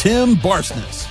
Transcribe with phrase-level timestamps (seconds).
[0.00, 1.04] Tim Barsness.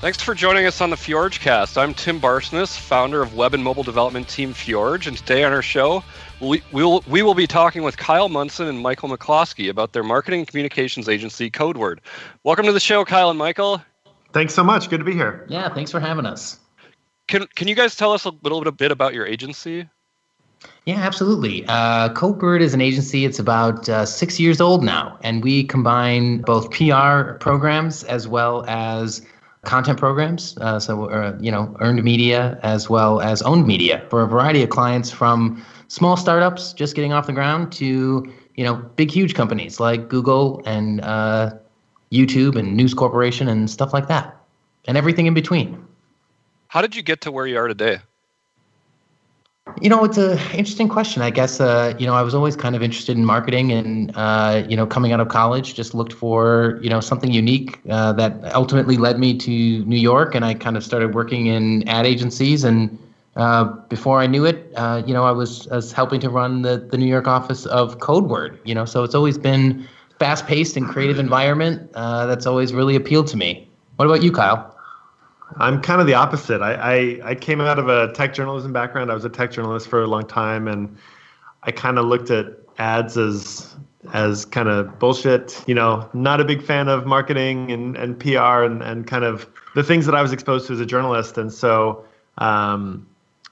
[0.00, 1.76] Thanks for joining us on the Fjorgecast.
[1.76, 5.60] I'm Tim Barsness, founder of web and mobile development team Fjorge, and today on our
[5.60, 6.04] show,
[6.40, 10.42] we, will, we will be talking with Kyle Monson and Michael McCloskey about their marketing
[10.42, 11.98] and communications agency, Codeword.
[12.44, 13.82] Welcome to the show, Kyle and Michael.
[14.32, 14.88] Thanks so much.
[14.88, 15.44] Good to be here.
[15.48, 16.60] Yeah, thanks for having us.
[17.26, 19.88] Can, can you guys tell us a little bit about your agency?
[20.88, 21.66] Yeah, absolutely.
[21.68, 23.26] Uh, Codeword is an agency.
[23.26, 28.64] It's about uh, six years old now, and we combine both PR programs as well
[28.66, 29.20] as
[29.64, 34.22] content programs, uh, so uh, you know, earned media as well as owned media for
[34.22, 38.76] a variety of clients, from small startups just getting off the ground to you know
[38.96, 41.50] big, huge companies like Google and uh,
[42.10, 44.34] YouTube and News Corporation and stuff like that,
[44.86, 45.86] and everything in between.
[46.68, 47.98] How did you get to where you are today?
[49.80, 51.22] You know, it's an interesting question.
[51.22, 54.64] I guess, uh, you know, I was always kind of interested in marketing and, uh,
[54.68, 58.52] you know, coming out of college, just looked for, you know, something unique uh, that
[58.54, 60.34] ultimately led me to New York.
[60.34, 62.64] And I kind of started working in ad agencies.
[62.64, 62.98] And
[63.36, 66.62] uh, before I knew it, uh, you know, I was, I was helping to run
[66.62, 69.86] the, the New York office of Codeword, you know, so it's always been
[70.18, 71.88] fast paced and creative environment.
[71.94, 73.68] Uh, that's always really appealed to me.
[73.96, 74.74] What about you, Kyle?
[75.56, 76.60] I'm kind of the opposite.
[76.60, 79.10] I, I, I came out of a tech journalism background.
[79.10, 80.96] I was a tech journalist for a long time, and
[81.62, 82.46] I kind of looked at
[82.78, 83.74] ads as
[84.12, 85.62] as kind of bullshit.
[85.66, 89.48] You know, not a big fan of marketing and, and PR and, and kind of
[89.74, 91.38] the things that I was exposed to as a journalist.
[91.38, 92.04] And so
[92.38, 93.06] um,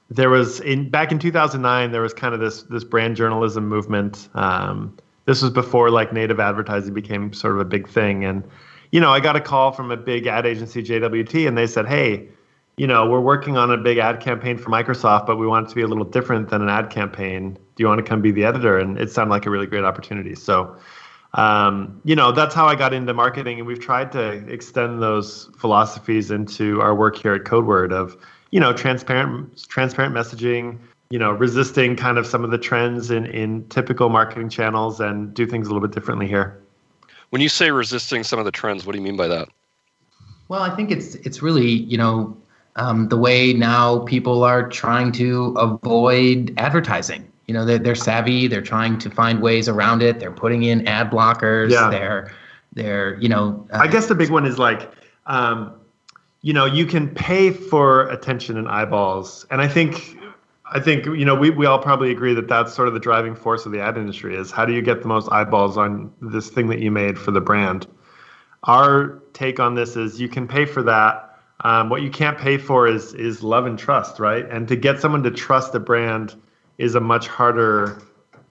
[0.09, 4.29] there was in back in 2009 there was kind of this this brand journalism movement.
[4.33, 8.43] Um, this was before like native advertising became sort of a big thing and
[8.91, 11.87] you know, I got a call from a big ad agency, JWT, and they said,
[11.87, 12.27] hey,
[12.77, 15.69] you know, we're working on a big ad campaign for Microsoft, but we want it
[15.69, 17.53] to be a little different than an ad campaign.
[17.53, 18.77] Do you want to come be the editor?
[18.77, 20.35] And it sounded like a really great opportunity.
[20.35, 20.77] So,
[21.33, 25.49] um, you know, that's how I got into marketing, and we've tried to extend those
[25.57, 28.15] philosophies into our work here at Codeword of,
[28.51, 33.25] you know, transparent, transparent messaging, you know, resisting kind of some of the trends in
[33.25, 36.61] in typical marketing channels, and do things a little bit differently here.
[37.29, 39.49] When you say resisting some of the trends, what do you mean by that?
[40.47, 42.37] Well, I think it's it's really you know
[42.77, 47.29] um, the way now people are trying to avoid advertising.
[47.47, 48.47] You know, they're, they're savvy.
[48.47, 50.19] They're trying to find ways around it.
[50.19, 51.71] They're putting in ad blockers.
[51.71, 51.89] Yeah.
[51.89, 52.31] They're
[52.73, 53.67] they're you know.
[53.71, 54.91] Uh, I guess the big one is like.
[55.25, 55.73] Um,
[56.41, 60.17] you know, you can pay for attention and eyeballs, and I think
[60.71, 63.35] I think you know we, we all probably agree that that's sort of the driving
[63.35, 66.49] force of the ad industry is how do you get the most eyeballs on this
[66.49, 67.87] thing that you made for the brand.
[68.63, 71.23] Our take on this is you can pay for that.
[71.61, 74.45] Um, what you can't pay for is is love and trust, right?
[74.49, 76.35] And to get someone to trust a brand
[76.77, 78.01] is a much harder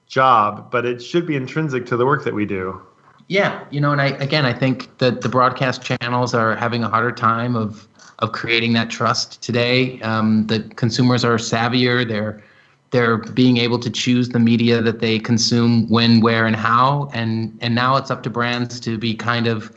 [0.06, 2.81] job, but it should be intrinsic to the work that we do.
[3.28, 6.88] Yeah, you know, and I again I think that the broadcast channels are having a
[6.88, 7.88] harder time of
[8.21, 10.00] of creating that trust today.
[10.00, 12.06] Um, the consumers are savvier.
[12.06, 12.43] They're
[12.91, 17.10] they're being able to choose the media that they consume when, where, and how.
[17.12, 19.76] And and now it's up to brands to be kind of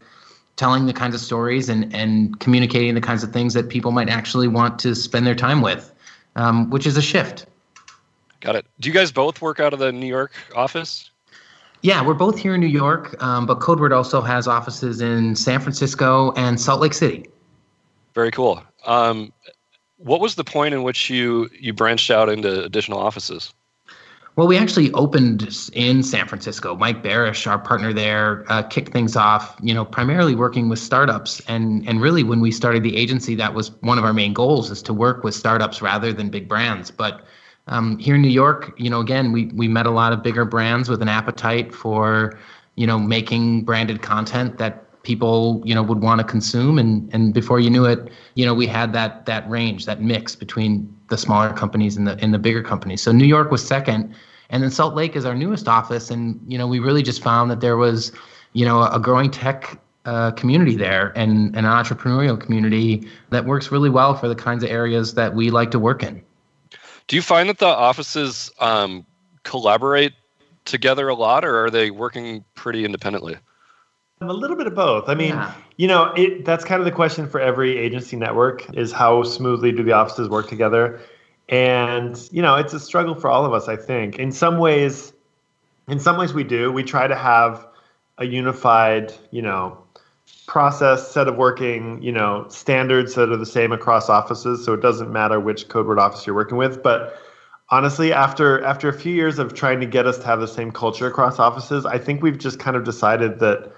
[0.56, 4.10] telling the kinds of stories and and communicating the kinds of things that people might
[4.10, 5.94] actually want to spend their time with,
[6.36, 7.46] um, which is a shift.
[8.42, 8.66] Got it.
[8.80, 11.10] Do you guys both work out of the New York office?
[11.82, 15.62] Yeah, we're both here in New York, um, but Codeword also has offices in San
[15.62, 17.26] Francisco and Salt Lake City.
[18.20, 18.62] Very cool.
[18.86, 19.32] Um,
[19.96, 23.54] what was the point in which you you branched out into additional offices?
[24.36, 26.76] Well, we actually opened in San Francisco.
[26.76, 29.56] Mike Barish, our partner there, uh, kicked things off.
[29.62, 33.54] You know, primarily working with startups, and and really when we started the agency, that
[33.54, 36.92] was one of our main goals is to work with startups rather than big brands.
[36.92, 37.22] But
[37.68, 40.44] um, here in New York, you know, again, we we met a lot of bigger
[40.44, 42.38] brands with an appetite for,
[42.76, 47.34] you know, making branded content that people you know would want to consume and and
[47.34, 51.18] before you knew it you know we had that that range that mix between the
[51.18, 53.02] smaller companies and the and the bigger companies.
[53.02, 54.14] So new york was second
[54.50, 57.50] and then salt lake is our newest office and you know we really just found
[57.52, 58.12] that there was
[58.54, 63.90] you know a growing tech uh, community there and an entrepreneurial community that works really
[63.90, 66.22] well for the kinds of areas that we like to work in.
[67.08, 69.06] Do you find that the offices um,
[69.44, 70.14] collaborate
[70.66, 73.38] together a lot or are they working pretty independently
[74.22, 75.08] A little bit of both.
[75.08, 75.54] I mean, yeah.
[75.78, 79.72] you know, it, that's kind of the question for every agency network is how smoothly
[79.72, 81.00] do the offices work together?
[81.48, 84.20] And, you know, it's a struggle for all of us, I think.
[84.20, 85.14] In some ways,
[85.88, 86.72] in some ways we do.
[86.72, 87.66] We try to have
[88.18, 89.82] a unified, you know,
[90.48, 94.66] process, set of working, you know, standards that are the same across offices.
[94.66, 96.84] So it doesn't matter which CodeWord office you're working with.
[96.84, 97.18] But
[97.70, 100.72] honestly, after after a few years of trying to get us to have the same
[100.72, 103.72] culture across offices, I think we've just kind of decided that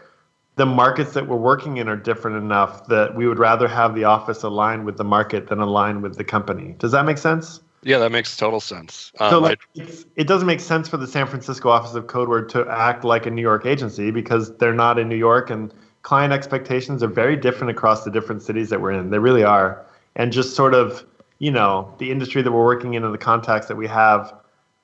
[0.56, 4.04] the markets that we're working in are different enough that we would rather have the
[4.04, 6.76] office align with the market than align with the company.
[6.78, 7.62] Does that make sense?
[7.84, 9.12] Yeah, that makes total sense.
[9.20, 12.70] Um, so like, it doesn't make sense for the San Francisco office of CodeWord to
[12.70, 17.02] act like a New York agency because they're not in New York, and client expectations
[17.02, 19.10] are very different across the different cities that we're in.
[19.10, 19.84] They really are,
[20.16, 21.06] and just sort of
[21.40, 24.32] you know the industry that we're working in and the contacts that we have,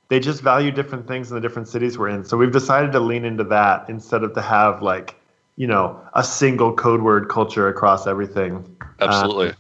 [0.07, 2.23] they just value different things in the different cities we're in.
[2.23, 5.15] So we've decided to lean into that instead of to have like
[5.57, 8.77] you know a single Codeword culture across everything.
[9.01, 9.49] Absolutely.
[9.49, 9.53] Uh,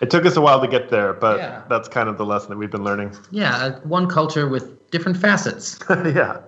[0.00, 1.62] it took us a while to get there, but yeah.
[1.68, 3.16] that's kind of the lesson that we've been learning.
[3.30, 5.78] Yeah, uh, one culture with different facets.
[5.90, 6.40] yeah.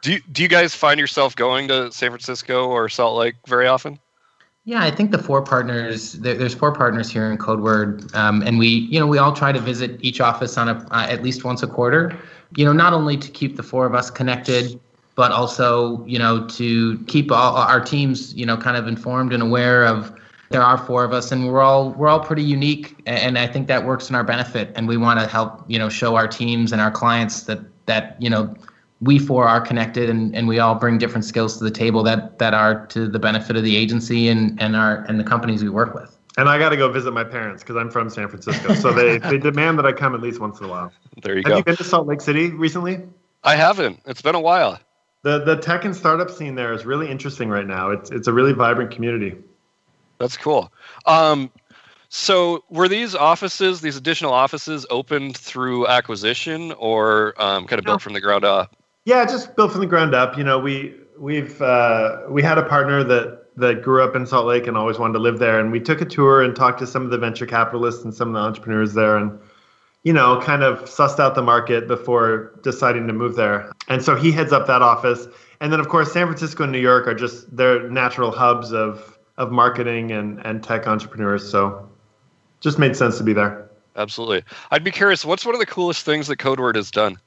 [0.00, 3.66] Do you, do you guys find yourself going to San Francisco or Salt Lake very
[3.66, 3.98] often?
[4.64, 6.12] Yeah, I think the four partners.
[6.12, 9.50] There, there's four partners here in CodeWord, um, and we, you know, we all try
[9.50, 12.16] to visit each office on a uh, at least once a quarter.
[12.56, 14.78] You know, not only to keep the four of us connected,
[15.18, 19.42] but also, you know, to keep all our teams, you know, kind of informed and
[19.42, 20.14] aware of
[20.50, 23.66] there are four of us and we're all we're all pretty unique and I think
[23.66, 26.70] that works in our benefit and we want to help, you know, show our teams
[26.70, 28.54] and our clients that that, you know,
[29.00, 32.38] we four are connected and, and we all bring different skills to the table that
[32.38, 35.68] that are to the benefit of the agency and, and our and the companies we
[35.68, 36.16] work with.
[36.36, 38.72] And I got to go visit my parents because I'm from San Francisco.
[38.74, 40.92] So they, they demand that I come at least once in a while.
[41.22, 41.50] There you Have go.
[41.50, 43.00] Have you been to Salt Lake City recently?
[43.42, 44.00] I haven't.
[44.06, 44.78] It's been a while.
[45.22, 47.90] The the tech and startup scene there is really interesting right now.
[47.90, 49.36] It's it's a really vibrant community.
[50.18, 50.72] That's cool.
[51.06, 51.50] Um,
[52.08, 58.00] so were these offices, these additional offices, opened through acquisition or um, kind of built
[58.00, 58.74] from the ground up?
[59.04, 60.36] Yeah, just built from the ground up.
[60.38, 64.46] You know, we we've uh, we had a partner that that grew up in Salt
[64.46, 66.86] Lake and always wanted to live there, and we took a tour and talked to
[66.86, 69.38] some of the venture capitalists and some of the entrepreneurs there, and
[70.04, 73.72] you know, kind of sussed out the market before deciding to move there.
[73.88, 75.26] And so he heads up that office.
[75.60, 79.18] And then, of course, San Francisco and New York are just they're natural hubs of
[79.36, 81.48] of marketing and and tech entrepreneurs.
[81.48, 81.88] So,
[82.60, 83.68] just made sense to be there.
[83.96, 84.44] Absolutely.
[84.70, 85.24] I'd be curious.
[85.24, 87.18] What's one of the coolest things that CodeWord has done?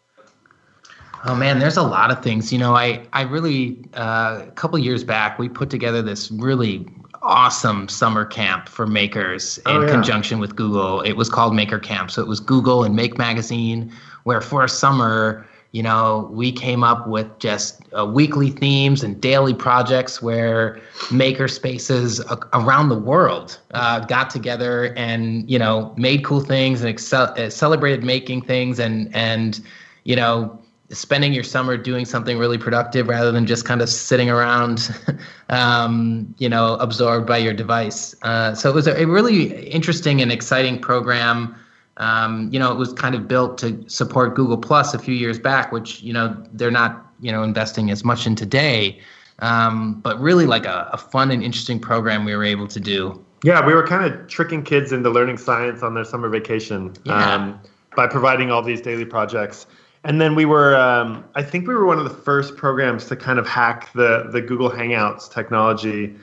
[1.25, 2.51] Oh man, there's a lot of things.
[2.51, 6.87] You know, I I really uh, a couple years back we put together this really
[7.21, 9.91] awesome summer camp for makers in oh, yeah.
[9.91, 11.01] conjunction with Google.
[11.01, 12.11] It was called Maker Camp.
[12.11, 13.91] So it was Google and Make Magazine,
[14.23, 19.21] where for a summer, you know, we came up with just uh, weekly themes and
[19.21, 20.81] daily projects where
[21.11, 26.81] maker spaces uh, around the world uh, got together and, you know, made cool things
[26.81, 29.61] and excel- uh, celebrated making things and, and,
[30.03, 30.60] you know,
[30.91, 34.93] spending your summer doing something really productive rather than just kind of sitting around,
[35.49, 38.15] um, you know, absorbed by your device.
[38.23, 41.55] Uh, so it was a, a, really interesting and exciting program.
[41.97, 45.39] Um, you know, it was kind of built to support Google Plus a few years
[45.39, 48.99] back, which you know they're not you know investing as much in today.
[49.39, 53.23] Um, but really, like a, a fun and interesting program we were able to do.
[53.43, 57.35] Yeah, we were kind of tricking kids into learning science on their summer vacation yeah.
[57.35, 57.59] um,
[57.95, 59.65] by providing all these daily projects.
[60.03, 63.15] And then we were, um, I think we were one of the first programs to
[63.15, 66.15] kind of hack the the Google Hangouts technology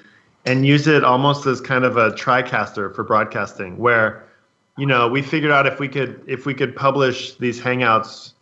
[0.44, 4.24] and use it almost as kind of a TriCaster for broadcasting, where,
[4.76, 8.32] you know, we figured out if we could if we could publish these Hangouts,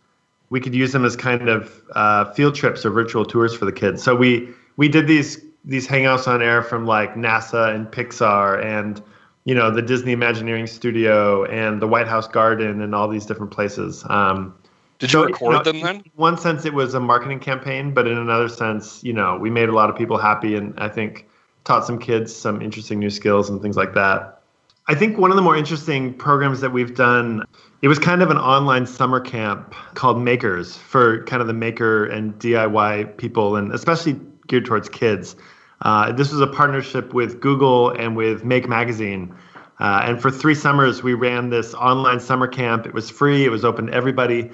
[0.49, 3.71] we could use them as kind of uh, field trips or virtual tours for the
[3.71, 4.01] kids.
[4.01, 9.03] So we we did these these Hangouts on air from like NASA and Pixar and
[9.45, 13.51] you know the Disney Imagineering Studio and the White House Garden and all these different
[13.51, 14.03] places.
[14.09, 14.55] Um,
[14.99, 15.95] did you so, record you know, them then?
[15.97, 19.49] In one sense, it was a marketing campaign, but in another sense, you know, we
[19.49, 21.27] made a lot of people happy, and I think
[21.63, 24.41] taught some kids some interesting new skills and things like that.
[24.87, 27.43] I think one of the more interesting programs that we've done,
[27.81, 32.05] it was kind of an online summer camp called Makers for kind of the maker
[32.05, 35.35] and DIY people, and especially geared towards kids.
[35.81, 39.35] Uh, this was a partnership with Google and with Make Magazine.
[39.79, 42.87] Uh, and for three summers, we ran this online summer camp.
[42.87, 44.51] It was free, it was open to everybody.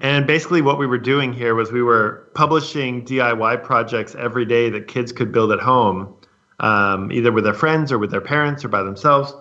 [0.00, 4.70] And basically, what we were doing here was we were publishing DIY projects every day
[4.70, 6.14] that kids could build at home,
[6.58, 9.34] um, either with their friends or with their parents or by themselves.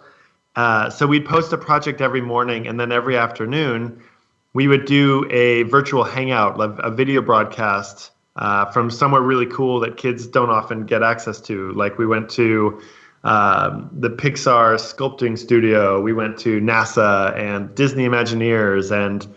[0.55, 4.01] Uh, so we'd post a project every morning, and then every afternoon,
[4.53, 9.97] we would do a virtual hangout, a video broadcast uh, from somewhere really cool that
[9.97, 11.71] kids don't often get access to.
[11.73, 12.81] Like we went to
[13.23, 19.27] um, the Pixar sculpting studio, we went to NASA and Disney Imagineers and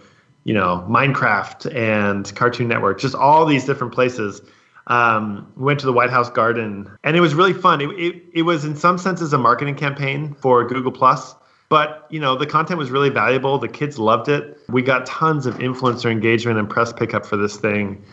[0.45, 4.43] you know Minecraft and Cartoon Network, just all these different places.
[4.89, 7.81] Um, we went to the White House Garden, and it was really fun.
[7.81, 11.35] It, it, it was in some senses a marketing campaign for Google Plus.
[11.69, 13.59] But you know the content was really valuable.
[13.59, 14.59] The kids loved it.
[14.69, 18.05] We got tons of influencer engagement and press pickup for this thing.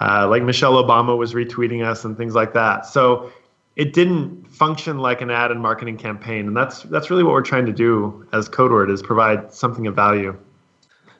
[0.00, 2.86] Uh, like Michelle Obama was retweeting us and things like that.
[2.86, 3.32] So
[3.74, 7.42] it didn't function like an ad and marketing campaign, and that's that's really what we're
[7.42, 10.36] trying to do as Codeword is provide something of value.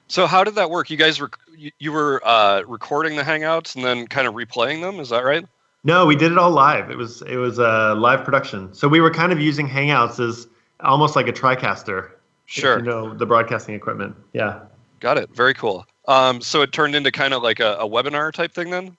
[0.09, 0.91] So how did that work?
[0.91, 1.31] You guys were
[1.79, 5.01] you were uh, recording the hangouts and then kind of replaying them.
[5.01, 5.47] Is that right?
[5.85, 6.91] No, we did it all live.
[6.91, 8.75] It was it was a live production.
[8.75, 10.49] So we were kind of using Hangouts as
[10.81, 12.11] almost like a TriCaster.
[12.47, 12.79] Sure.
[12.79, 14.17] You know the broadcasting equipment.
[14.33, 14.61] Yeah.
[15.01, 15.31] Got it.
[15.35, 15.87] Very cool.
[16.09, 18.97] Um, so it turned into kind of like a, a webinar type thing then.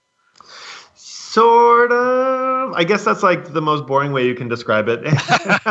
[0.96, 2.74] Sort of.
[2.74, 5.00] I guess that's like the most boring way you can describe it.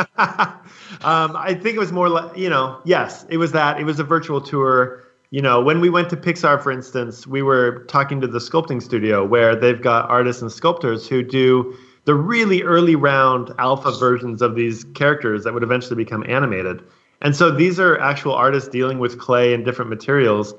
[1.04, 3.80] um, I think it was more like you know, yes, it was that.
[3.80, 5.04] It was a virtual tour.
[5.30, 8.82] You know, when we went to Pixar, for instance, we were talking to the sculpting
[8.82, 14.40] studio where they've got artists and sculptors who do the really early round alpha versions
[14.40, 16.82] of these characters that would eventually become animated.
[17.20, 20.54] And so these are actual artists dealing with clay and different materials.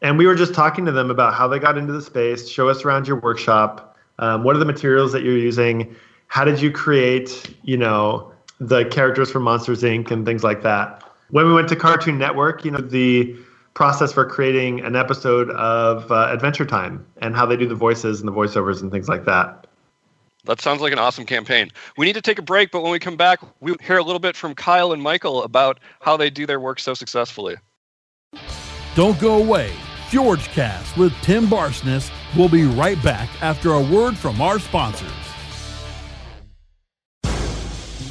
[0.00, 2.68] And we were just talking to them about how they got into the space, show
[2.68, 5.96] us around your workshop, um, what are the materials that you're using,
[6.28, 10.12] how did you create, you know, the characters from Monsters Inc.
[10.12, 11.02] and things like that.
[11.30, 13.36] When we went to Cartoon Network, you know, the
[13.74, 18.20] process for creating an episode of uh, Adventure Time and how they do the voices
[18.20, 19.66] and the voiceovers and things like that.
[20.44, 21.70] That sounds like an awesome campaign.
[21.96, 24.20] We need to take a break, but when we come back, we hear a little
[24.20, 27.56] bit from Kyle and Michael about how they do their work so successfully.
[28.94, 29.72] Don't go away.
[30.10, 35.23] Fjorgecast with Tim Barsness will be right back after a word from our sponsors.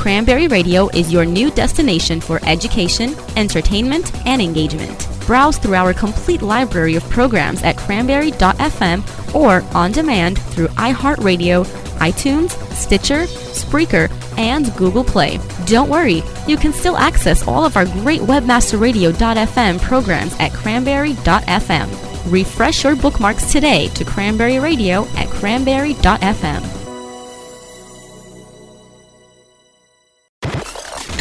[0.00, 5.06] Cranberry Radio is your new destination for education, entertainment, and engagement.
[5.26, 11.66] Browse through our complete library of programs at cranberry.fm or on demand through iHeartRadio,
[11.98, 15.38] iTunes, Stitcher, Spreaker, and Google Play.
[15.66, 22.32] Don't worry, you can still access all of our great webmasterradio.fm programs at cranberry.fm.
[22.32, 26.79] Refresh your bookmarks today to Cranberry Radio at cranberry.fm.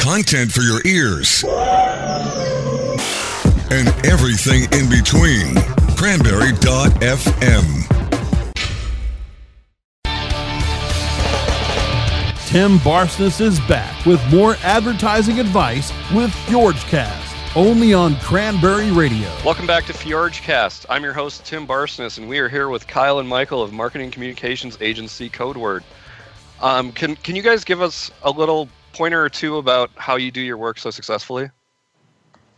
[0.09, 1.43] content for your ears,
[3.69, 5.53] and everything in between.
[5.95, 7.85] Cranberry.fm.
[12.47, 19.29] Tim Barsness is back with more advertising advice with Fjorgecast, only on Cranberry Radio.
[19.45, 20.87] Welcome back to Fjorgecast.
[20.89, 24.09] I'm your host, Tim Barsness, and we are here with Kyle and Michael of Marketing
[24.09, 25.83] Communications Agency Codeword.
[26.61, 30.29] Um, can, can you guys give us a little pointer or two about how you
[30.29, 31.49] do your work so successfully?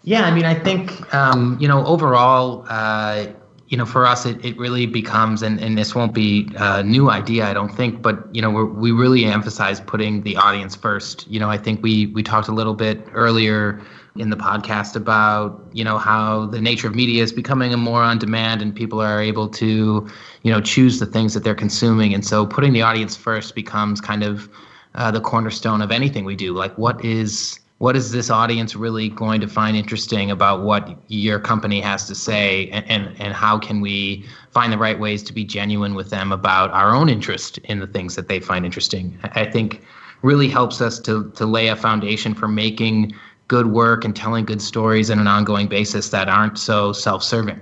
[0.04, 3.28] Yeah, I mean, I think um, you know overall, uh,
[3.68, 7.12] you know, for us, it, it really becomes, and, and this won't be a new
[7.12, 11.28] idea, I don't think, but you know, we we really emphasize putting the audience first.
[11.30, 13.80] You know, I think we we talked a little bit earlier
[14.16, 18.18] in the podcast about you know how the nature of media is becoming more on
[18.18, 20.10] demand and people are able to
[20.42, 24.02] you know choose the things that they're consuming and so putting the audience first becomes
[24.02, 24.50] kind of
[24.96, 26.54] uh, the cornerstone of anything we do.
[26.54, 31.40] Like, what is what is this audience really going to find interesting about what your
[31.40, 35.34] company has to say, and, and and how can we find the right ways to
[35.34, 39.18] be genuine with them about our own interest in the things that they find interesting?
[39.24, 39.84] I think
[40.22, 43.14] really helps us to to lay a foundation for making
[43.48, 47.60] good work and telling good stories on an ongoing basis that aren't so self-serving.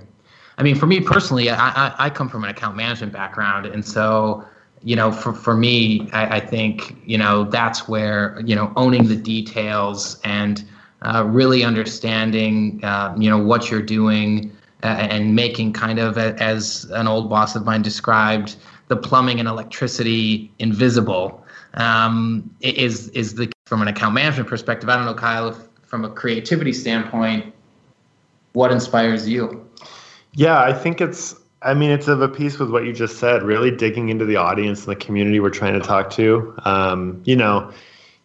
[0.56, 3.84] I mean, for me personally, I, I, I come from an account management background, and
[3.84, 4.44] so
[4.82, 9.08] you know, for, for me, I, I think, you know, that's where, you know, owning
[9.08, 10.64] the details and
[11.02, 14.50] uh, really understanding, uh, you know, what you're doing
[14.82, 18.56] uh, and making kind of, a, as an old boss of mine described,
[18.88, 21.44] the plumbing and electricity invisible
[21.74, 24.88] um, is, is the, from an account management perspective.
[24.88, 27.52] I don't know, Kyle, if from a creativity standpoint,
[28.52, 29.68] what inspires you?
[30.34, 33.42] Yeah, I think it's I mean, it's of a piece with what you just said,
[33.42, 36.54] really digging into the audience and the community we're trying to talk to.
[36.64, 37.72] Um, you know,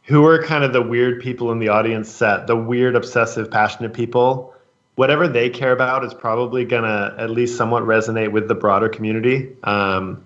[0.04, 3.94] who are kind of the weird people in the audience set, the weird, obsessive, passionate
[3.94, 4.54] people.
[4.96, 8.88] Whatever they care about is probably going to at least somewhat resonate with the broader
[8.88, 9.54] community.
[9.64, 10.24] Um,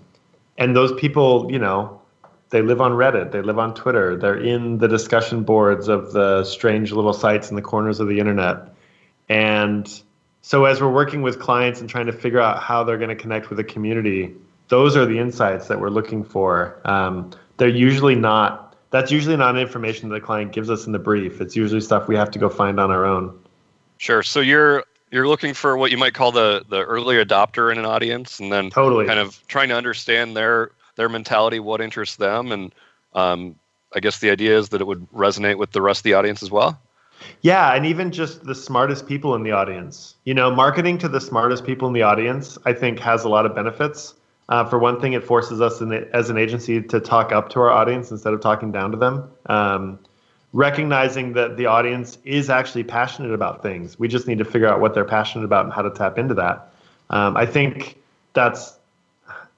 [0.58, 2.02] and those people, you know,
[2.50, 6.44] they live on Reddit, they live on Twitter, they're in the discussion boards of the
[6.44, 8.74] strange little sites in the corners of the internet.
[9.30, 10.02] And
[10.42, 13.16] so as we're working with clients and trying to figure out how they're going to
[13.16, 14.36] connect with the community,
[14.70, 16.80] those are the insights that we're looking for.
[16.86, 18.76] Um, they're usually not.
[18.92, 21.42] That's usually not information that the client gives us in the brief.
[21.42, 23.38] It's usually stuff we have to go find on our own.
[23.98, 24.24] Sure.
[24.24, 27.86] So you're you're looking for what you might call the the early adopter in an
[27.86, 32.52] audience, and then totally kind of trying to understand their their mentality, what interests them,
[32.52, 32.74] and
[33.14, 33.56] um,
[33.94, 36.44] I guess the idea is that it would resonate with the rest of the audience
[36.44, 36.80] as well.
[37.42, 40.16] Yeah, and even just the smartest people in the audience.
[40.26, 43.46] You know, marketing to the smartest people in the audience, I think, has a lot
[43.46, 44.16] of benefits.
[44.50, 47.60] Uh, for one thing, it forces us the, as an agency to talk up to
[47.60, 49.30] our audience instead of talking down to them.
[49.46, 50.00] Um,
[50.54, 54.00] recognizing that the audience is actually passionate about things.
[54.00, 56.34] We just need to figure out what they're passionate about and how to tap into
[56.36, 56.74] that.
[57.12, 57.98] Um, I think
[58.34, 58.76] that's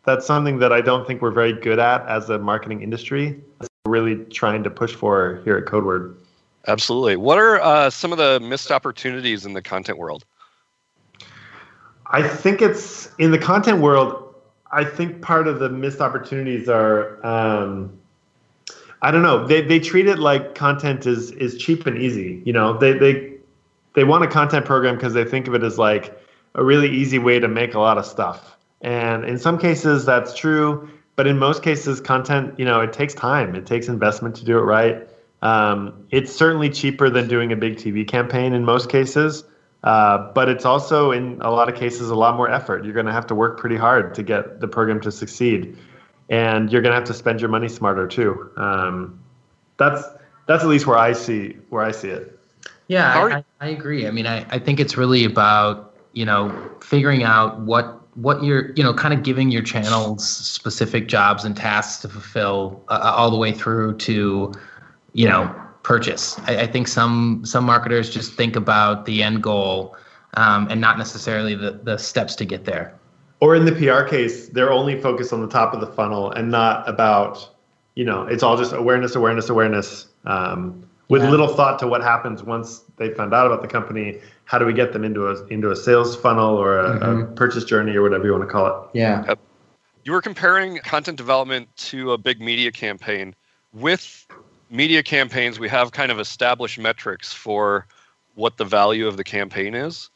[0.03, 3.39] that's something that I don't think we're very good at as a marketing industry.
[3.85, 6.15] We're really trying to push for here at CodeWord.
[6.67, 7.15] Absolutely.
[7.15, 10.25] What are uh, some of the missed opportunities in the content world?
[12.07, 14.35] I think it's in the content world.
[14.71, 17.97] I think part of the missed opportunities are, um,
[19.01, 19.47] I don't know.
[19.47, 22.41] They they treat it like content is is cheap and easy.
[22.45, 23.33] You know, they they
[23.93, 26.17] they want a content program because they think of it as like
[26.53, 28.57] a really easy way to make a lot of stuff.
[28.81, 30.89] And in some cases, that's true.
[31.15, 33.55] But in most cases, content, you know, it takes time.
[33.55, 35.07] It takes investment to do it right.
[35.41, 39.43] Um, it's certainly cheaper than doing a big TV campaign in most cases,
[39.83, 42.83] uh, but it's also in a lot of cases a lot more effort.
[42.83, 45.75] You're going to have to work pretty hard to get the program to succeed,
[46.29, 48.51] and you're going to have to spend your money smarter too.
[48.55, 49.19] Um,
[49.77, 50.03] that's
[50.47, 52.37] that's at least where I see where I see it.
[52.87, 54.05] Yeah, I, I, I agree.
[54.05, 58.73] I mean, I, I think it's really about you know figuring out what what you're
[58.73, 63.31] you know kind of giving your channels specific jobs and tasks to fulfill uh, all
[63.31, 64.53] the way through to
[65.13, 66.39] you know purchase.
[66.41, 69.95] I, I, think some some marketers just think about the end goal
[70.35, 72.97] um, and not necessarily the the steps to get there.
[73.39, 76.51] Or in the PR case, they're only focused on the top of the funnel and
[76.51, 77.49] not about
[77.95, 80.07] you know it's all just awareness, awareness, awareness.
[80.25, 81.29] Um, with yeah.
[81.29, 84.21] little thought to what happens once they found out about the company.
[84.45, 87.21] How do we get them into a into a sales funnel or a, mm-hmm.
[87.21, 88.89] a purchase journey or whatever you want to call it?
[88.93, 89.35] Yeah.
[90.05, 93.35] You were comparing content development to a big media campaign.
[93.73, 94.25] With
[94.71, 97.85] media campaigns, we have kind of established metrics for
[98.35, 100.09] what the value of the campaign is.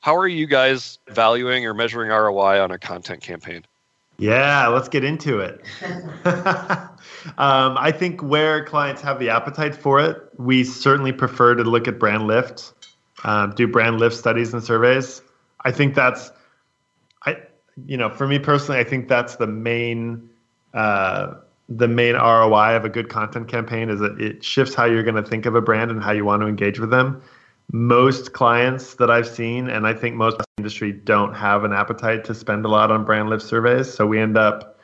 [0.00, 3.64] How are you guys valuing or measuring ROI on a content campaign?
[4.18, 5.62] Yeah, let's get into it.
[7.38, 11.88] um, I think where clients have the appetite for it, we certainly prefer to look
[11.88, 12.74] at brand lift,
[13.24, 15.22] um, do brand lift studies and surveys.
[15.64, 16.30] I think that's,
[17.24, 17.38] I,
[17.86, 20.28] you know, for me personally, I think that's the main
[20.74, 21.34] uh,
[21.68, 25.22] the main ROI of a good content campaign is that it shifts how you're going
[25.22, 27.22] to think of a brand and how you want to engage with them.
[27.72, 32.34] Most clients that I've seen, and I think most industry don't have an appetite to
[32.34, 33.92] spend a lot on brand lift surveys.
[33.92, 34.78] So we end up,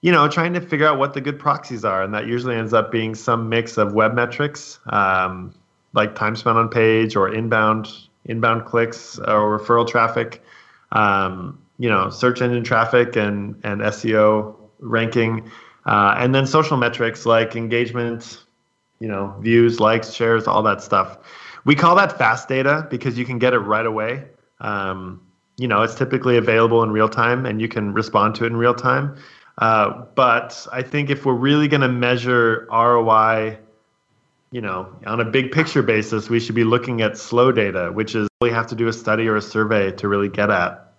[0.00, 2.74] you know, trying to figure out what the good proxies are, and that usually ends
[2.74, 5.54] up being some mix of web metrics, um,
[5.92, 7.88] like time spent on page or inbound
[8.26, 10.42] inbound clicks or referral traffic,
[10.92, 15.50] um, you know, search engine traffic and and SEO ranking.
[15.86, 18.44] Uh, and then social metrics like engagement,
[18.98, 21.18] you know, views, likes, shares, all that stuff.
[21.64, 24.24] We call that fast data because you can get it right away.
[24.60, 25.20] Um,
[25.56, 28.56] you know, it's typically available in real time and you can respond to it in
[28.56, 29.16] real time.
[29.58, 33.58] Uh, but I think if we're really going to measure ROI,
[34.52, 38.14] you know, on a big picture basis, we should be looking at slow data, which
[38.14, 40.89] is we have to do a study or a survey to really get at.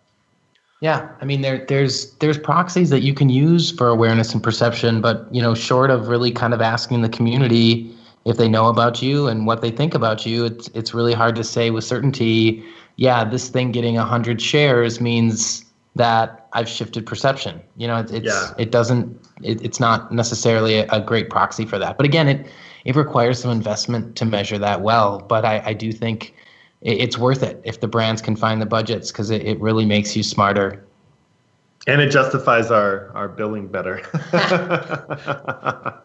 [0.82, 5.00] Yeah, I mean there there's there's proxies that you can use for awareness and perception,
[5.00, 9.02] but you know, short of really kind of asking the community if they know about
[9.02, 12.64] you and what they think about you, it's it's really hard to say with certainty.
[12.98, 15.64] Yeah, this thing getting hundred shares means
[15.96, 17.62] that I've shifted perception.
[17.78, 18.54] You know, it, it's Yeah.
[18.58, 21.98] it doesn't it, it's not necessarily a, a great proxy for that.
[21.98, 22.48] But again, it
[22.86, 25.20] it requires some investment to measure that well.
[25.20, 26.34] But I, I do think
[26.82, 30.16] it's worth it if the brands can find the budgets because it, it really makes
[30.16, 30.84] you smarter.
[31.88, 34.02] And it justifies our our billing better.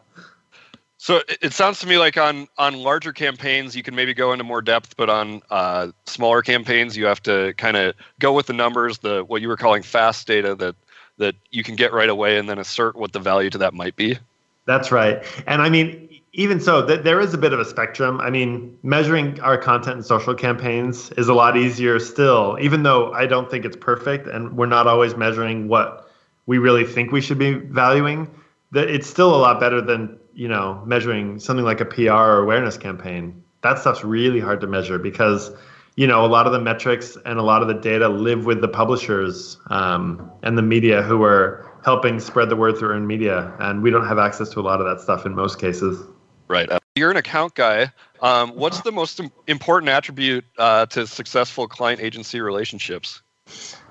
[0.99, 4.33] So it- it sounds to me like on on larger campaigns you can maybe go
[4.33, 8.47] into more depth, but on uh, smaller campaigns you have to kind of go with
[8.47, 10.75] the numbers, the what you were calling fast data that
[11.19, 13.95] that you can get right away, and then assert what the value to that might
[13.95, 14.19] be.
[14.65, 15.23] That's right.
[15.47, 18.21] And I mean, even so, th- there is a bit of a spectrum.
[18.21, 23.11] I mean, measuring our content in social campaigns is a lot easier still, even though
[23.15, 26.11] I don't think it's perfect and we're not always measuring what
[26.45, 28.31] we really think we should be valuing.
[28.73, 32.43] That it's still a lot better than you know measuring something like a PR or
[32.43, 33.43] awareness campaign.
[33.63, 35.51] That stuff's really hard to measure because
[35.95, 38.61] you know a lot of the metrics and a lot of the data live with
[38.61, 43.55] the publishers um, and the media who are helping spread the word through earned media,
[43.59, 46.05] and we don't have access to a lot of that stuff in most cases.
[46.49, 46.71] Right.
[46.71, 47.93] Uh, You're an account guy.
[48.21, 53.23] Um, what's the most im- important attribute uh, to successful client agency relationships?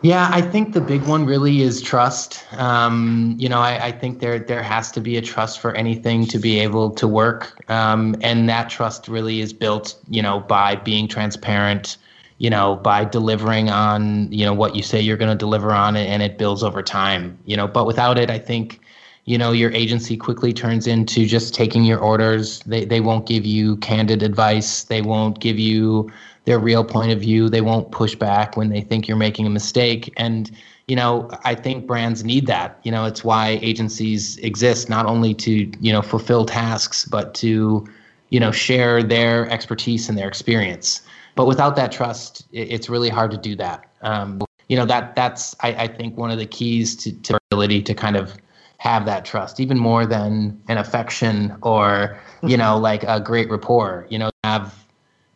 [0.02, 2.44] Yeah, I think the big one really is trust.
[2.54, 6.26] Um, you know, I, I think there there has to be a trust for anything
[6.28, 10.76] to be able to work, um, and that trust really is built, you know, by
[10.76, 11.98] being transparent.
[12.38, 15.96] You know, by delivering on you know what you say you're going to deliver on,
[15.96, 17.39] it, and it builds over time.
[17.46, 18.82] You know, but without it, I think
[19.25, 22.59] you know your agency quickly turns into just taking your orders.
[22.65, 24.83] They they won't give you candid advice.
[24.83, 26.11] They won't give you
[26.45, 27.49] their real point of view.
[27.49, 30.13] They won't push back when they think you're making a mistake.
[30.17, 30.51] And
[30.88, 32.79] you know i think brands need that.
[32.83, 37.85] You know it's why agencies exist not only to you know fulfill tasks but to
[38.29, 41.01] you know share their expertise and their experience.
[41.35, 43.89] But without that trust it, it's really hard to do that.
[44.03, 47.81] Um, you know that that's I, I think one of the keys to, to ability
[47.81, 48.38] to kind of
[48.86, 52.60] have that trust even more than an affection or you mm-hmm.
[52.60, 54.06] know like a great rapport.
[54.10, 54.86] You know have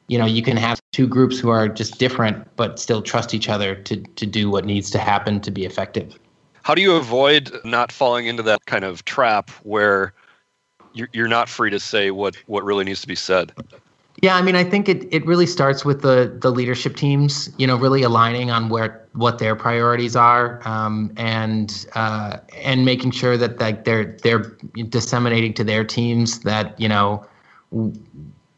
[0.07, 3.49] you know you can have two groups who are just different but still trust each
[3.49, 6.17] other to to do what needs to happen to be effective.
[6.61, 10.13] How do you avoid not falling into that kind of trap where
[10.93, 13.53] you're, you're not free to say what, what really needs to be said?
[14.21, 17.65] Yeah, I mean, I think it, it really starts with the the leadership teams, you
[17.65, 23.37] know, really aligning on where what their priorities are, um, and uh, and making sure
[23.37, 24.39] that like they're they're
[24.89, 27.25] disseminating to their teams that you know
[27.71, 27.93] w-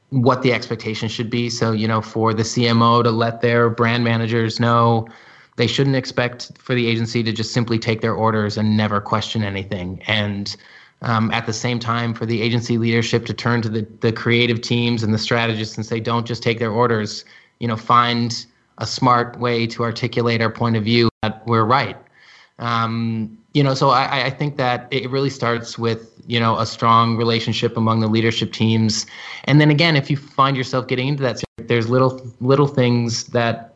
[0.10, 1.48] what the expectation should be.
[1.50, 5.08] So you know, for the CMO to let their brand managers know
[5.58, 9.44] they shouldn't expect for the agency to just simply take their orders and never question
[9.44, 10.56] anything, and
[11.02, 14.62] um, at the same time for the agency leadership to turn to the, the creative
[14.62, 17.26] teams and the strategists and say don't just take their orders.
[17.60, 18.46] You know find
[18.78, 21.98] a smart way to articulate our point of view that we're right.
[22.60, 26.66] Um, you know so I, I think that it really starts with you know a
[26.66, 29.06] strong relationship among the leadership teams.
[29.46, 33.74] And then again if you find yourself getting into that there's little little things that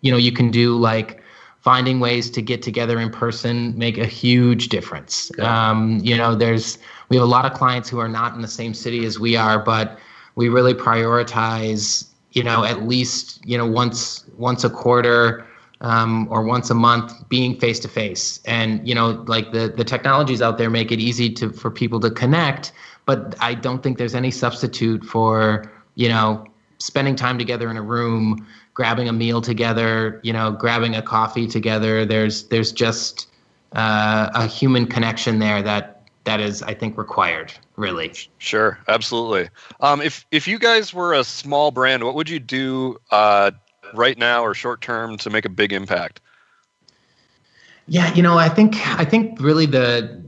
[0.00, 1.22] you know you can do like
[1.64, 5.32] finding ways to get together in person make a huge difference.
[5.38, 6.76] Um, you know, there's
[7.08, 9.34] we have a lot of clients who are not in the same city as we
[9.34, 9.98] are, but
[10.34, 15.46] we really prioritize, you know, at least you know once once a quarter
[15.80, 18.40] um, or once a month being face to face.
[18.44, 21.98] And you know, like the the technologies out there make it easy to for people
[22.00, 22.72] to connect,
[23.06, 26.46] but I don't think there's any substitute for you know
[26.76, 31.46] spending time together in a room grabbing a meal together, you know, grabbing a coffee
[31.46, 32.04] together.
[32.04, 33.28] There's there's just
[33.72, 37.52] uh, a human connection there that that is, I think, required.
[37.76, 38.12] Really.
[38.38, 39.50] Sure, absolutely.
[39.80, 43.52] Um, if if you guys were a small brand, what would you do uh,
[43.94, 46.20] right now or short term to make a big impact?
[47.86, 50.22] Yeah, you know, I think I think really the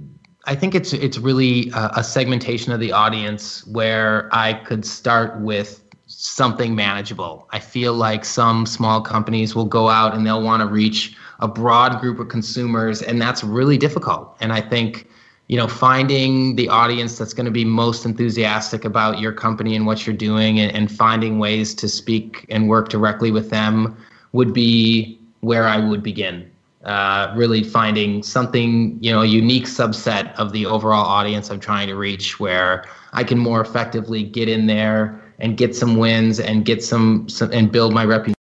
[0.44, 5.40] I think it's it's really a, a segmentation of the audience where I could start
[5.40, 7.48] with something manageable.
[7.50, 11.48] I feel like some small companies will go out and they'll want to reach a
[11.48, 14.36] broad group of consumers, and that's really difficult.
[14.40, 15.08] And I think,
[15.48, 19.84] you know, finding the audience that's going to be most enthusiastic about your company and
[19.84, 23.96] what you're doing, and, and finding ways to speak and work directly with them
[24.32, 26.50] would be where I would begin.
[26.84, 31.88] Uh, really finding something, you know, a unique subset of the overall audience I'm trying
[31.88, 36.64] to reach, where I can more effectively get in there and get some wins and
[36.64, 38.36] get some, some and build my reputation.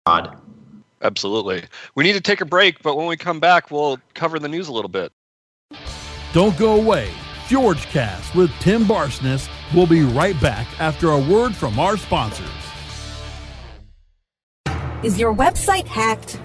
[1.01, 1.63] Absolutely.
[1.95, 4.67] We need to take a break, but when we come back, we'll cover the news
[4.67, 5.11] a little bit.
[6.33, 7.09] Don't go away.
[7.47, 12.49] Fjorgecast with Tim Barsness will be right back after a word from our sponsors.
[15.03, 16.39] Is your website hacked?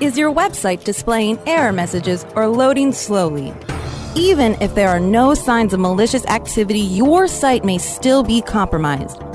[0.00, 3.54] Is your website displaying error messages or loading slowly?
[4.14, 9.22] Even if there are no signs of malicious activity, your site may still be compromised.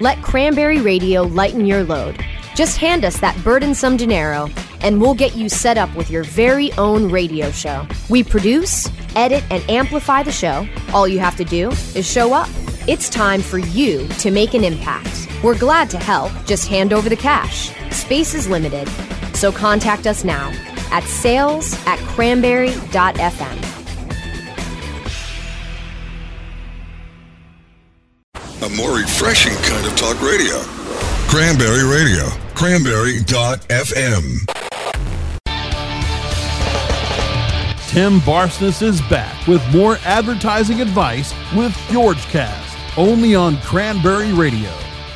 [0.00, 2.24] Let Cranberry Radio lighten your load.
[2.54, 4.48] Just hand us that burdensome dinero,
[4.80, 7.84] and we'll get you set up with your very own radio show.
[8.08, 10.68] We produce, edit, and amplify the show.
[10.92, 12.48] All you have to do is show up.
[12.86, 15.28] It's time for you to make an impact.
[15.42, 16.30] We're glad to help.
[16.46, 17.72] Just hand over the cash.
[17.90, 18.88] Space is limited,
[19.34, 20.52] so contact us now
[20.92, 23.67] at sales at cranberry.fm.
[28.60, 30.58] A more refreshing kind of talk radio.
[31.28, 32.24] Cranberry Radio.
[32.56, 34.24] Cranberry.fm.
[37.86, 44.72] Tim Barsness is back with more advertising advice with Fjorgecast, only on Cranberry Radio.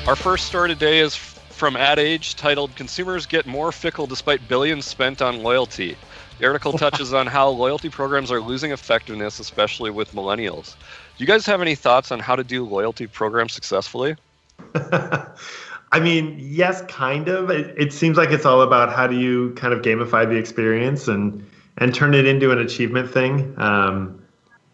[0.07, 4.87] Our first story today is from Ad Age titled Consumers Get More Fickle Despite Billions
[4.87, 5.97] Spent on Loyalty.
[6.39, 10.77] The article touches on how loyalty programs are losing effectiveness, especially with millennials.
[11.23, 14.17] You guys have any thoughts on how to do loyalty programs successfully?
[14.75, 17.49] I mean, yes, kind of.
[17.49, 21.07] It, it seems like it's all about how do you kind of gamify the experience
[21.07, 23.55] and and turn it into an achievement thing.
[23.57, 24.21] Um,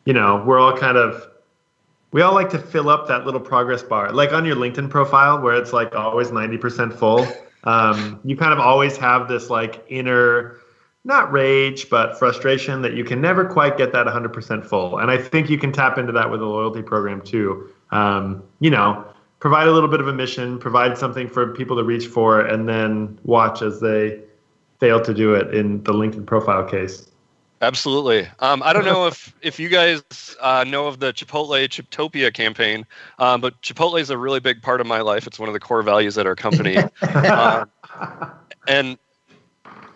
[0.07, 1.29] you know, we're all kind of
[2.13, 5.43] we all like to fill up that little progress bar, like on your LinkedIn profile
[5.43, 7.29] where it's like always ninety percent full.
[7.65, 10.57] Um, you kind of always have this like inner
[11.09, 14.99] not rage, but frustration that you can never quite get that 100% full.
[14.99, 17.71] And I think you can tap into that with a loyalty program too.
[17.91, 19.05] Um, you know,
[19.41, 22.69] provide a little bit of a mission, provide something for people to reach for, and
[22.69, 24.21] then watch as they
[24.81, 27.09] fail to do it in the LinkedIn profile case.
[27.63, 28.29] Absolutely.
[28.41, 30.03] Um, I don't know if if you guys
[30.41, 32.85] uh, know of the Chipotle Chiptopia campaign,
[33.19, 35.27] um, but Chipotle is a really big part of my life.
[35.27, 36.77] It's one of the core values at our company.
[37.15, 37.71] um,
[38.69, 38.99] and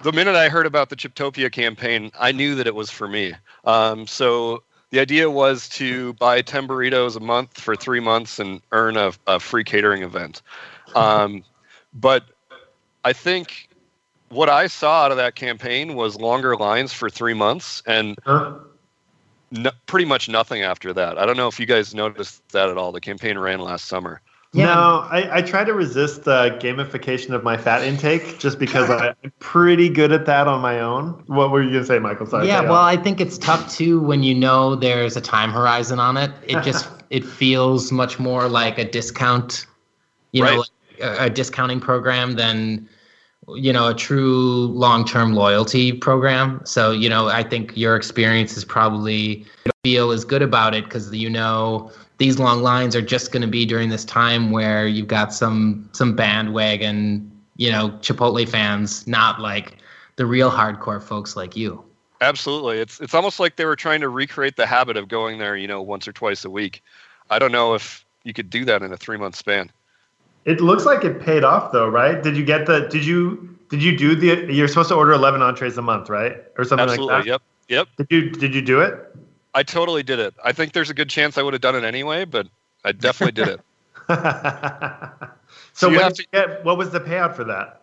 [0.03, 3.35] the minute I heard about the Chiptopia campaign, I knew that it was for me.
[3.65, 8.61] Um, so the idea was to buy 10 burritos a month for three months and
[8.73, 10.43] earn a, a free catering event.
[10.95, 11.43] Um,
[11.95, 12.25] but
[13.03, 13.71] I think
[14.29, 18.19] what I saw out of that campaign was longer lines for three months and
[19.51, 21.17] no, pretty much nothing after that.
[21.17, 22.93] I don't know if you guys noticed that at all.
[22.93, 24.21] The campaign ran last summer.
[24.55, 29.15] No, I, I try to resist the gamification of my fat intake just because I,
[29.25, 31.23] I'm pretty good at that on my own.
[31.27, 32.27] What were you gonna say, Michael?
[32.27, 32.49] Sorry.
[32.49, 32.75] yeah, well.
[32.75, 36.31] I think it's tough too when you know there's a time horizon on it.
[36.47, 39.67] It just it feels much more like a discount,
[40.33, 40.69] you know, like
[41.01, 42.87] a, a discounting program than
[43.49, 46.61] you know a true long-term loyalty program.
[46.65, 49.45] So you know, I think your experience is probably
[49.83, 53.49] feel as good about it because you know these long lines are just going to
[53.49, 59.41] be during this time where you've got some some bandwagon, you know, Chipotle fans, not
[59.41, 59.79] like
[60.17, 61.83] the real hardcore folks like you.
[62.21, 62.79] Absolutely.
[62.79, 65.67] It's it's almost like they were trying to recreate the habit of going there, you
[65.67, 66.83] know, once or twice a week.
[67.31, 69.73] I don't know if you could do that in a three month span.
[70.45, 72.23] It looks like it paid off though, right?
[72.23, 72.89] Did you get the?
[72.89, 73.57] Did you?
[73.69, 74.53] Did you do the?
[74.53, 76.43] You're supposed to order 11 entrees a month, right?
[76.59, 77.15] Or something Absolutely.
[77.15, 77.31] like that.
[77.31, 77.43] Yep.
[77.69, 77.89] Yep.
[77.99, 78.31] Did you?
[78.31, 79.17] Did you do it?
[79.55, 80.35] I totally did it.
[80.43, 82.49] I think there's a good chance I would have done it anyway, but
[82.85, 83.61] I definitely did it.
[84.09, 87.83] so So you what, you get, what was the payout for that?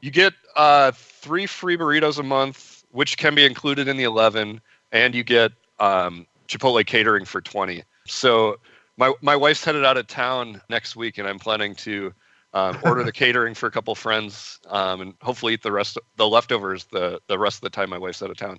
[0.00, 4.60] you get uh, three free burritos a month, which can be included in the 11,
[4.92, 7.82] and you get um, Chipotle catering for 20.
[8.06, 8.58] So
[8.96, 12.12] my my wife's headed out of town next week, and I'm planning to
[12.52, 16.28] um, order the catering for a couple friends, um, and hopefully eat the rest the
[16.28, 18.58] leftovers the the rest of the time my wife's out of town.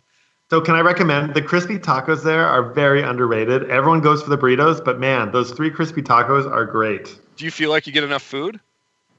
[0.51, 3.67] So can I recommend the crispy tacos there are very underrated.
[3.71, 7.19] Everyone goes for the burritos, but man, those three crispy tacos are great.
[7.35, 8.59] Do you feel like you get enough food?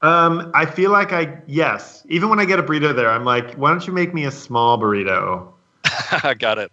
[0.01, 2.05] Um, I feel like I yes.
[2.07, 4.31] Even when I get a burrito there, I'm like, why don't you make me a
[4.31, 5.51] small burrito?
[6.39, 6.71] Got it.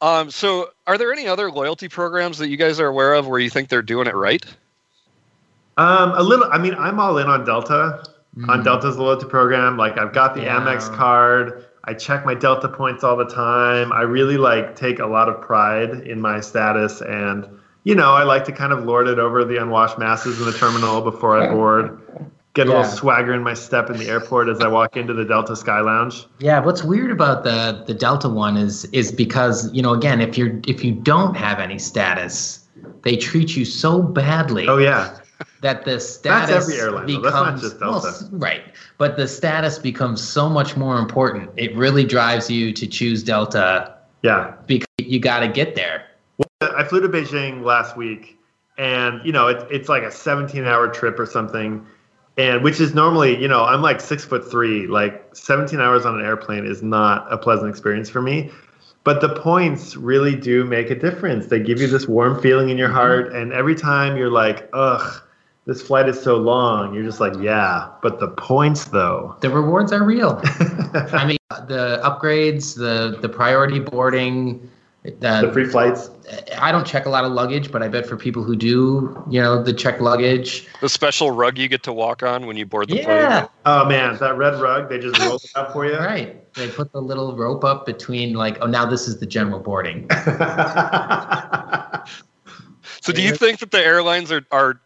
[0.00, 3.38] Um, so are there any other loyalty programs that you guys are aware of where
[3.38, 4.44] you think they're doing it right?
[5.76, 6.46] Um, a little.
[6.50, 8.02] I mean, I'm all in on Delta,
[8.48, 9.76] on Delta's loyalty program.
[9.76, 10.58] Like, I've got the Yeah.
[10.58, 11.64] Amex card.
[11.84, 13.92] I check my Delta points all the time.
[13.92, 17.46] I really like take a lot of pride in my status, and
[17.84, 20.52] you know, I like to kind of lord it over the unwashed masses in the
[20.52, 22.00] terminal before I board.
[22.54, 22.78] Get a Yeah.
[22.78, 25.80] little swagger in my step in the airport as I walk into the Delta Sky
[25.80, 26.26] Lounge.
[26.40, 30.36] Yeah, what's weird about the the Delta one is is because you know again if
[30.36, 32.66] you're if you don't have any status,
[33.02, 34.66] they treat you so badly.
[34.66, 35.16] Oh yeah,
[35.60, 38.62] that the status every airline, becomes That's not just well, right,
[38.98, 41.50] but the status becomes so much more important.
[41.56, 44.54] It really drives you to choose Delta yeah.
[44.66, 46.04] because you got to get there.
[46.60, 48.38] I flew to Beijing last week,
[48.76, 51.86] and you know it, it's like a 17-hour trip or something,
[52.40, 56.18] and which is normally you know I'm like six foot three, like 17 hours on
[56.18, 58.50] an airplane is not a pleasant experience for me.
[59.04, 61.46] But the points really do make a difference.
[61.46, 63.36] They give you this warm feeling in your heart, mm-hmm.
[63.36, 65.22] and every time you're like, ugh,
[65.66, 67.88] this flight is so long, you're just like, yeah.
[68.02, 70.40] But the points though, The rewards are real.
[71.12, 74.70] I mean, the upgrades, the the priority boarding.
[75.02, 76.10] The free flights.
[76.58, 79.40] I don't check a lot of luggage, but I bet for people who do, you
[79.40, 80.68] know, the check luggage.
[80.80, 83.16] The special rug you get to walk on when you board the plane.
[83.16, 85.96] Yeah, Oh man, that red rug, they just roll it up for you.
[85.96, 86.36] right.
[86.54, 90.08] They put the little rope up between, like, oh, now this is the general boarding.
[93.02, 94.80] So do you think that the airlines are are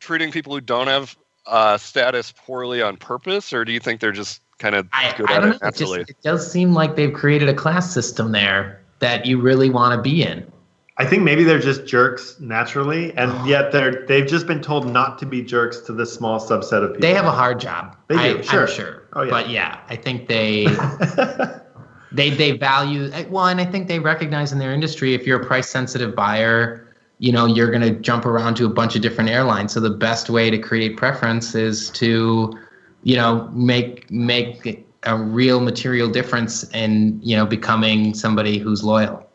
[0.00, 4.12] treating people who don't have uh, status poorly on purpose, or do you think they're
[4.12, 5.68] just kind of I, good I at don't it know.
[5.68, 9.68] It, just, it does seem like they've created a class system there that you really
[9.68, 10.50] want to be in.
[10.98, 13.44] I think maybe they're just jerks naturally, and oh.
[13.44, 16.90] yet they're they've just been told not to be jerks to this small subset of
[16.90, 17.00] people.
[17.00, 17.96] They have a hard job.
[18.08, 18.66] They do, I, sure.
[18.66, 19.08] I'm sure.
[19.14, 19.30] Oh, yeah.
[19.30, 20.66] But yeah, I think they
[22.12, 25.40] they they value eh, well, and I think they recognize in their industry if you're
[25.40, 29.00] a price sensitive buyer, you know, you're going to jump around to a bunch of
[29.00, 29.72] different airlines.
[29.72, 32.52] So the best way to create preference is to,
[33.02, 39.26] you know, make make a real material difference in you know becoming somebody who's loyal.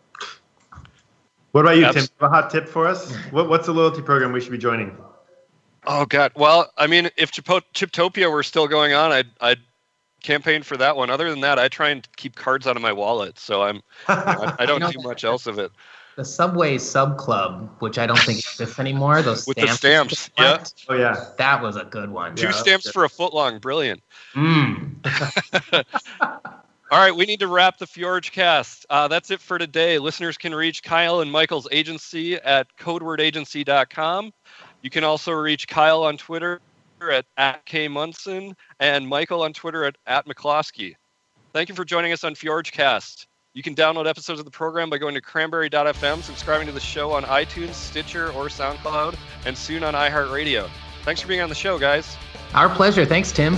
[1.51, 2.07] What about you, Abs- Tim?
[2.19, 3.11] Have a hot tip for us?
[3.31, 4.95] What, what's the loyalty program we should be joining?
[5.85, 6.31] Oh God.
[6.35, 9.59] Well, I mean, if Chipo- Chiptopia were still going on, I'd I'd
[10.21, 11.09] campaign for that one.
[11.09, 14.53] Other than that, I try and keep cards out of my wallet, so I'm I,
[14.59, 15.71] I don't do much else of it.
[16.17, 20.19] The Subway Sub Club, which I don't think exists anymore, those With the stamps.
[20.19, 20.89] stamps, yeah.
[20.89, 22.35] Oh yeah, That was a good one.
[22.35, 24.01] Two Yeah, stamps for a foot long, brilliant.
[24.33, 24.95] Mm.
[26.89, 28.85] All right, we need to wrap the Fjorgecast.
[28.89, 29.99] Uh, that's it for today.
[29.99, 34.33] Listeners can reach Kyle and Michael's agency at codewordagency.com.
[34.81, 36.61] You can also reach Kyle on Twitter
[37.11, 40.95] at, at kmonson and Michael on Twitter at, at McCloskey.
[41.53, 43.27] Thank you for joining us on Fjorgecast.
[43.57, 47.13] You can download episodes of the program by going to cranberry.fm, subscribing to the show
[47.13, 49.17] on iTunes, Stitcher, or SoundCloud,
[49.47, 50.69] and soon on iHeartRadio.
[51.01, 52.15] Thanks for being on the show, guys.
[52.53, 53.03] Our pleasure.
[53.03, 53.57] Thanks, Tim.